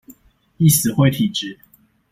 [0.57, 1.59] 易死會體質